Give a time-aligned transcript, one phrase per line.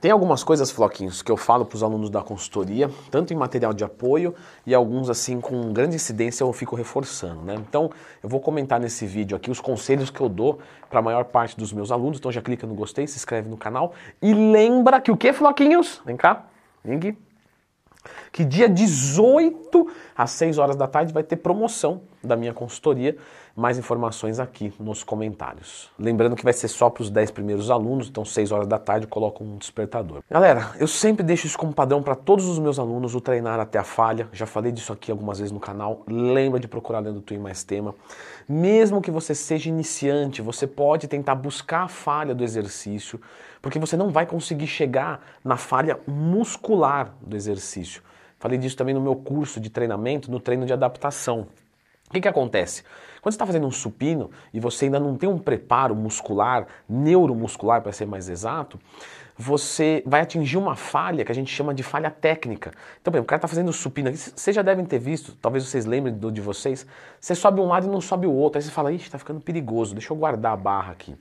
[0.00, 3.74] Tem algumas coisas, Floquinhos, que eu falo para os alunos da consultoria, tanto em material
[3.74, 4.34] de apoio
[4.66, 7.54] e alguns assim com grande incidência eu fico reforçando, né?
[7.56, 7.90] Então
[8.22, 11.58] eu vou comentar nesse vídeo aqui os conselhos que eu dou para a maior parte
[11.58, 12.18] dos meus alunos.
[12.18, 16.00] Então já clica no gostei, se inscreve no canal e lembra que o que, Floquinhos?
[16.06, 16.46] Vem cá,
[16.84, 17.16] aqui.
[18.32, 23.16] Que dia 18 às 6 horas da tarde vai ter promoção da minha consultoria
[23.54, 25.90] mais informações aqui nos comentários.
[25.98, 29.04] Lembrando que vai ser só para os 10 primeiros alunos, então 6 horas da tarde
[29.04, 30.22] eu coloco um despertador.
[30.30, 33.78] Galera, eu sempre deixo isso como padrão para todos os meus alunos, o treinar até
[33.78, 34.28] a falha.
[34.32, 36.02] Já falei disso aqui algumas vezes no canal.
[36.08, 37.94] Lembra de procurar dentro do Twin Mais Tema.
[38.48, 43.20] Mesmo que você seja iniciante, você pode tentar buscar a falha do exercício,
[43.60, 48.02] porque você não vai conseguir chegar na falha muscular do exercício.
[48.38, 51.46] Falei disso também no meu curso de treinamento, no treino de adaptação.
[52.12, 52.82] O que, que acontece?
[53.22, 57.80] Quando você está fazendo um supino e você ainda não tem um preparo muscular, neuromuscular
[57.80, 58.78] para ser mais exato,
[59.34, 62.70] você vai atingir uma falha que a gente chama de falha técnica.
[63.00, 65.64] Então, por exemplo, o cara está fazendo supino aqui, vocês já devem ter visto, talvez
[65.64, 66.86] vocês lembrem do de vocês,
[67.18, 69.40] você sobe um lado e não sobe o outro, aí você fala, ixi, está ficando
[69.40, 71.16] perigoso, deixa eu guardar a barra aqui.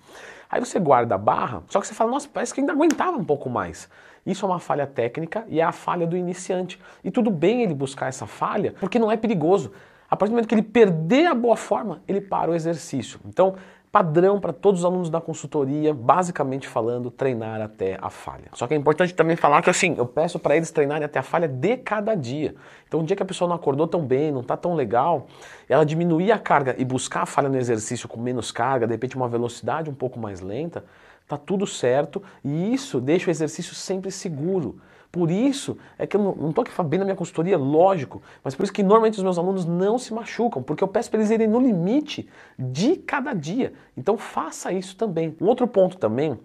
[0.50, 3.24] Aí você guarda a barra, só que você fala, nossa, parece que ainda aguentava um
[3.24, 3.88] pouco mais.
[4.26, 6.78] Isso é uma falha técnica e é a falha do iniciante.
[7.02, 9.72] E tudo bem ele buscar essa falha, porque não é perigoso.
[10.12, 13.18] A partir do momento que ele perder a boa forma, ele para o exercício.
[13.26, 13.56] Então,
[13.90, 18.50] padrão para todos os alunos da consultoria, basicamente falando, treinar até a falha.
[18.52, 21.24] Só que é importante também falar que assim, eu peço para eles treinarem até a
[21.24, 22.56] falha de cada dia.
[22.86, 25.28] Então, um dia que a pessoa não acordou tão bem, não está tão legal,
[25.70, 29.16] ela diminuir a carga e buscar a falha no exercício com menos carga, de repente
[29.16, 30.84] uma velocidade um pouco mais lenta,
[31.26, 34.82] tá tudo certo e isso deixa o exercício sempre seguro.
[35.12, 38.64] Por isso é que eu não estou aqui bem na minha consultoria, lógico, mas por
[38.64, 41.48] isso que normalmente os meus alunos não se machucam, porque eu peço para eles irem
[41.48, 43.74] no limite de cada dia.
[43.98, 45.36] Então faça isso também.
[45.42, 46.40] Um outro ponto também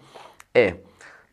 [0.53, 0.79] é,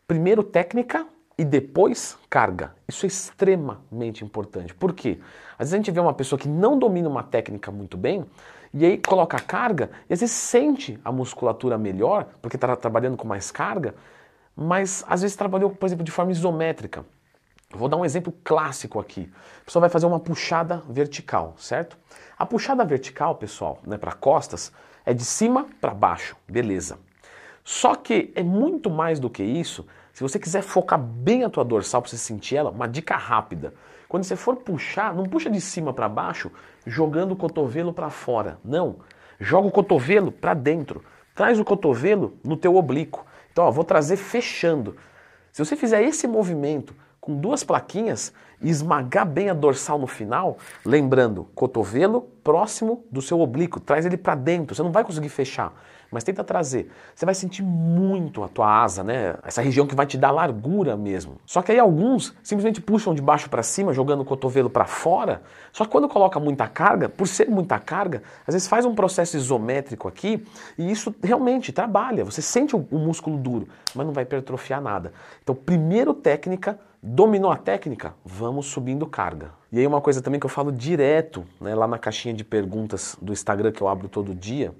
[0.06, 2.74] primeiro técnica e depois carga.
[2.86, 4.72] Isso é extremamente importante.
[4.72, 5.18] Por quê?
[5.58, 8.24] Às vezes a gente vê uma pessoa que não domina uma técnica muito bem,
[8.72, 13.26] e aí coloca carga, e às vezes sente a musculatura melhor, porque está trabalhando com
[13.26, 13.94] mais carga,
[14.56, 17.04] mas às vezes trabalhou, por exemplo, de forma isométrica.
[17.78, 19.30] Vou dar um exemplo clássico aqui.
[19.62, 21.96] A pessoa vai fazer uma puxada vertical, certo?
[22.38, 24.72] A puxada vertical, pessoal, né, para costas,
[25.04, 26.98] é de cima para baixo, beleza.
[27.62, 29.86] Só que é muito mais do que isso.
[30.12, 33.74] Se você quiser focar bem a tua dorsal para você sentir ela, uma dica rápida.
[34.08, 36.50] Quando você for puxar, não puxa de cima para baixo,
[36.86, 38.58] jogando o cotovelo para fora.
[38.64, 38.96] Não.
[39.40, 41.02] Joga o cotovelo para dentro.
[41.34, 43.26] Traz o cotovelo no teu oblíquo.
[43.50, 44.96] Então, ó, vou trazer fechando.
[45.50, 50.58] Se você fizer esse movimento com duas plaquinhas e esmagar bem a dorsal no final,
[50.84, 55.72] lembrando, cotovelo próximo do seu oblíquo, traz ele para dentro, você não vai conseguir fechar,
[56.14, 56.90] mas tenta trazer.
[57.14, 59.34] Você vai sentir muito a tua asa, né?
[59.42, 61.36] Essa região que vai te dar largura mesmo.
[61.44, 65.42] Só que aí alguns simplesmente puxam de baixo para cima, jogando o cotovelo para fora.
[65.72, 69.36] Só que quando coloca muita carga, por ser muita carga, às vezes faz um processo
[69.36, 70.44] isométrico aqui
[70.78, 72.24] e isso realmente trabalha.
[72.24, 75.12] Você sente o, músculo duro, mas não vai hipertrofiar nada.
[75.42, 78.14] Então, primeiro técnica Dominou a técnica?
[78.24, 79.50] Vamos subindo carga.
[79.70, 83.14] E aí uma coisa também que eu falo direto, né, lá na caixinha de perguntas
[83.20, 84.74] do Instagram que eu abro todo dia,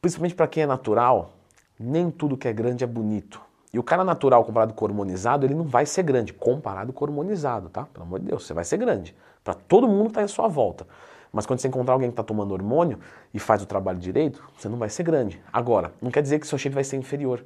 [0.00, 1.32] principalmente para quem é natural,
[1.78, 3.40] nem tudo que é grande é bonito.
[3.72, 7.04] E o cara natural comparado com o hormonizado, ele não vai ser grande, comparado com
[7.04, 7.84] o hormonizado, tá?
[7.92, 9.14] Pelo amor de Deus, você vai ser grande.
[9.44, 10.86] Para todo mundo está à sua volta.
[11.32, 12.98] Mas quando você encontrar alguém que está tomando hormônio
[13.32, 15.40] e faz o trabalho direito, você não vai ser grande.
[15.52, 17.44] Agora, não quer dizer que seu shape vai ser inferior.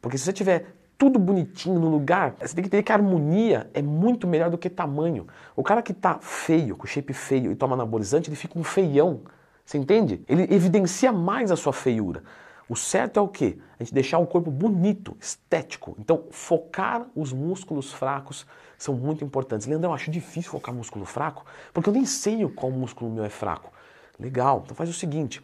[0.00, 3.70] Porque se você tiver tudo bonitinho no lugar, você tem que entender que a harmonia
[3.72, 5.26] é muito melhor do que tamanho.
[5.56, 9.20] O cara que tá feio, com shape feio e toma anabolizante, ele fica um feião.
[9.64, 10.22] Você entende?
[10.28, 12.22] Ele evidencia mais a sua feiura.
[12.68, 13.58] O certo é o quê?
[13.78, 15.94] A gente deixar o corpo bonito, estético.
[15.98, 18.46] Então, focar os músculos fracos
[18.78, 19.66] são muito importantes.
[19.66, 23.28] Leandrão, eu acho difícil focar músculo fraco, porque eu nem sei qual músculo meu é
[23.28, 23.72] fraco.
[24.18, 25.42] Legal, então faz o seguinte: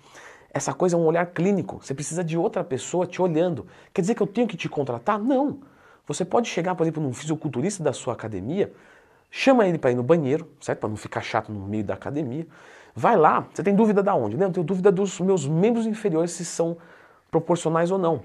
[0.50, 1.78] essa coisa é um olhar clínico.
[1.82, 3.66] Você precisa de outra pessoa te olhando.
[3.92, 5.18] Quer dizer que eu tenho que te contratar?
[5.18, 5.60] Não.
[6.06, 8.72] Você pode chegar, por exemplo, num fisiculturista da sua academia,
[9.30, 10.80] chama ele para ir no banheiro, certo?
[10.80, 12.46] Para não ficar chato no meio da academia.
[12.94, 13.46] Vai lá.
[13.52, 14.36] Você tem dúvida da onde?
[14.36, 16.76] Não, eu tenho dúvida dos meus membros inferiores se são
[17.30, 18.22] proporcionais ou não.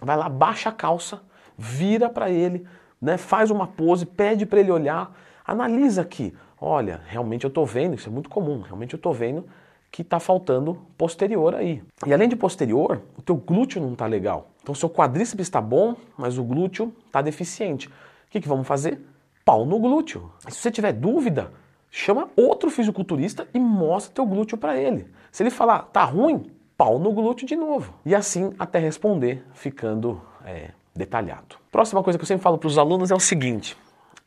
[0.00, 1.22] Vai lá, baixa a calça,
[1.56, 2.66] vira para ele,
[3.00, 3.16] né?
[3.16, 5.12] Faz uma pose, pede para ele olhar,
[5.44, 6.36] analisa aqui.
[6.60, 8.60] Olha, realmente eu estou vendo, isso é muito comum.
[8.60, 9.44] Realmente eu estou vendo
[9.90, 11.82] que está faltando posterior aí.
[12.06, 14.50] E além de posterior, o teu glúteo não está legal.
[14.62, 17.88] Então seu quadríceps está bom, mas o glúteo está deficiente.
[17.88, 17.92] O
[18.30, 19.00] que, que vamos fazer?
[19.46, 20.32] Pau no glúteo.
[20.48, 21.52] Se você tiver dúvida,
[21.88, 25.06] chama outro fisiculturista e mostra teu glúteo para ele.
[25.30, 27.94] Se ele falar, tá ruim, pau no glúteo de novo.
[28.04, 31.58] E assim até responder, ficando é, detalhado.
[31.70, 33.78] Próxima coisa que eu sempre falo para os alunos é o seguinte: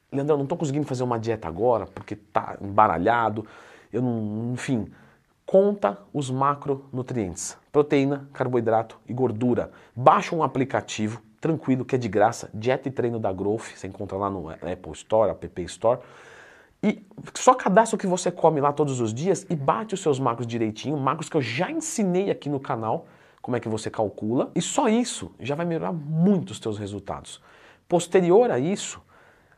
[0.10, 3.46] Leandro, eu não estou conseguindo fazer uma dieta agora porque está embaralhado,
[3.92, 4.88] eu não, enfim,
[5.46, 9.70] conta os macronutrientes: proteína, carboidrato e gordura.
[9.94, 14.18] Baixa um aplicativo tranquilo que é de graça, Dieta e Treino da Growth, você encontra
[14.18, 16.00] lá no Apple Store, App Store.
[16.82, 17.06] E
[17.36, 20.48] só cadastra o que você come lá todos os dias e bate os seus macros
[20.48, 23.08] direitinho, macros que eu já ensinei aqui no canal,
[23.42, 27.42] como é que você calcula, e só isso já vai melhorar muito os teus resultados.
[27.88, 29.02] Posterior a isso,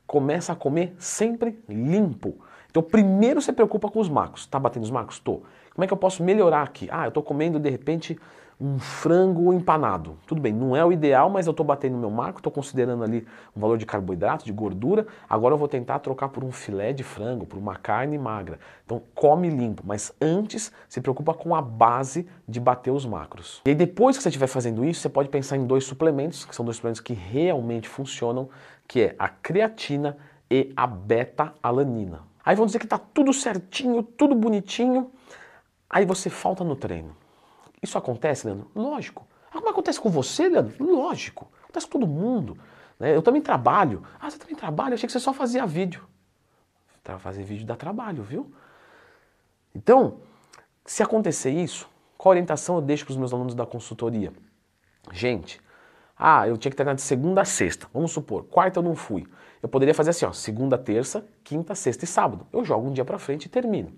[0.08, 2.36] começa a comer sempre limpo.
[2.70, 4.46] Então, primeiro você preocupa com os macros.
[4.46, 5.20] Tá batendo os macros?
[5.20, 5.42] Tô.
[5.74, 6.88] Como é que eu posso melhorar aqui?
[6.92, 8.18] Ah, eu estou comendo de repente
[8.62, 10.18] um frango empanado.
[10.28, 13.04] Tudo bem, não é o ideal, mas eu estou batendo no meu marco, estou considerando
[13.04, 13.26] ali
[13.56, 15.08] um valor de carboidrato, de gordura.
[15.28, 18.60] Agora eu vou tentar trocar por um filé de frango, por uma carne magra.
[18.86, 23.62] Então come limpo, mas antes se preocupa com a base de bater os macros.
[23.66, 26.56] E aí depois que você estiver fazendo isso, você pode pensar em dois suplementos, que
[26.56, 28.48] são dois suplementos que realmente funcionam,
[28.88, 30.18] que é a creatina
[30.52, 32.20] e a beta-alanina.
[32.46, 35.10] Aí vão dizer que está tudo certinho, tudo bonitinho,
[35.92, 37.16] aí você falta no treino.
[37.82, 38.70] Isso acontece, Leandro?
[38.74, 39.28] Lógico.
[39.50, 40.84] Ah, como acontece com você, Leandro?
[40.84, 41.52] Lógico.
[41.64, 42.58] Acontece com todo mundo.
[42.98, 43.16] Né?
[43.16, 44.04] Eu também trabalho.
[44.20, 44.92] Ah, você também trabalha?
[44.92, 46.08] Eu achei que você só fazia vídeo.
[47.20, 48.54] Fazer vídeo dá trabalho, viu?
[49.76, 50.20] Então,
[50.86, 54.32] se acontecer isso, qual orientação eu deixo para os meus alunos da consultoria?
[55.12, 55.60] Gente,
[56.18, 57.88] ah, eu tinha que treinar de segunda a sexta.
[57.92, 59.28] Vamos supor, quarta eu não fui.
[59.62, 62.46] Eu poderia fazer assim, ó, segunda, terça, quinta, sexta e sábado.
[62.54, 63.92] Eu jogo um dia para frente e termino.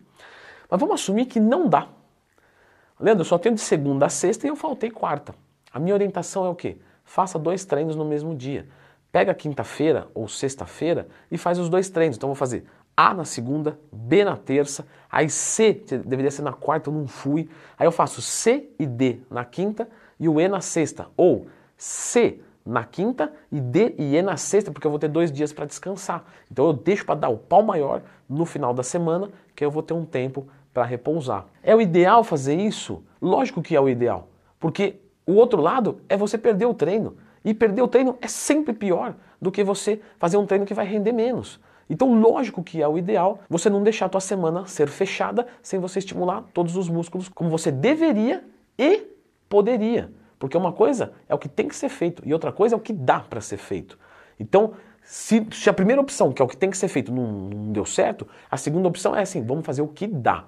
[0.69, 1.87] Mas vamos assumir que não dá.
[2.99, 5.35] Leandro, eu só tenho de segunda a sexta e eu faltei quarta.
[5.71, 6.77] A minha orientação é o quê?
[7.03, 8.67] Faça dois treinos no mesmo dia.
[9.11, 12.17] Pega quinta-feira ou sexta-feira e faz os dois treinos.
[12.17, 12.65] Então vou fazer
[12.95, 17.49] A na segunda, B na terça, aí C, deveria ser na quarta, eu não fui.
[17.77, 19.89] Aí eu faço C e D na quinta
[20.19, 21.07] e o E na sexta.
[21.17, 25.31] Ou C na quinta e D e E na sexta, porque eu vou ter dois
[25.31, 26.23] dias para descansar.
[26.51, 29.83] Então eu deixo para dar o pau maior no final da semana, que eu vou
[29.83, 31.45] ter um tempo para repousar.
[31.61, 33.03] É o ideal fazer isso?
[33.21, 34.27] Lógico que é o ideal,
[34.59, 34.95] porque
[35.25, 37.15] o outro lado é você perder o treino.
[37.45, 40.85] E perder o treino é sempre pior do que você fazer um treino que vai
[40.85, 41.59] render menos.
[41.89, 45.79] Então, lógico que é o ideal você não deixar a tua semana ser fechada sem
[45.79, 48.43] você estimular todos os músculos como você deveria
[48.77, 49.05] e
[49.49, 50.09] poderia.
[50.43, 52.81] Porque uma coisa é o que tem que ser feito e outra coisa é o
[52.81, 53.97] que dá para ser feito.
[54.37, 57.25] Então, se, se, a primeira opção, que é o que tem que ser feito, não,
[57.25, 60.43] não deu certo, a segunda opção é assim: vamos fazer o que dá.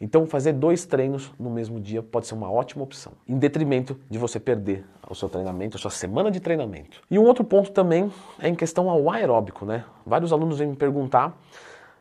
[0.00, 4.16] Então, fazer dois treinos no mesmo dia pode ser uma ótima opção, em detrimento de
[4.16, 7.02] você perder o seu treinamento, a sua semana de treinamento.
[7.10, 9.84] E um outro ponto também é em questão ao aeróbico, né?
[10.06, 11.38] Vários alunos vêm me perguntar: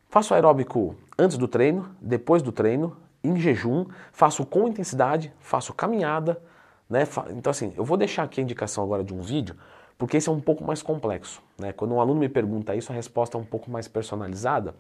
[0.07, 6.41] faço aeróbico antes do treino, depois do treino, em jejum, faço com intensidade, faço caminhada,
[6.89, 7.03] né?
[7.31, 9.55] Então, assim, eu vou deixar aqui a indicação agora de um vídeo
[9.97, 11.41] porque esse é um pouco mais complexo.
[11.57, 11.73] Né?
[11.73, 14.75] Quando um aluno me pergunta isso, a resposta é um pouco mais personalizada.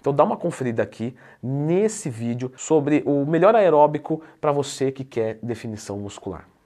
[0.00, 5.38] Então dá uma conferida aqui nesse vídeo sobre o melhor aeróbico para você que quer
[5.42, 6.50] definição muscular.